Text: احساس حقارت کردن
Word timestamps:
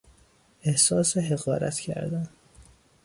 احساس 0.61 1.17
حقارت 1.17 1.79
کردن 1.79 2.29